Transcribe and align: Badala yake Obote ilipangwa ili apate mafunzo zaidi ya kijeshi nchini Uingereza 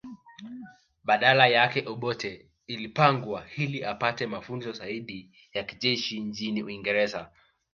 Badala 1.03 1.47
yake 1.47 1.83
Obote 1.87 2.47
ilipangwa 2.67 3.47
ili 3.57 3.83
apate 3.85 4.27
mafunzo 4.27 4.71
zaidi 4.71 5.31
ya 5.53 5.63
kijeshi 5.63 6.19
nchini 6.19 6.63
Uingereza 6.63 7.31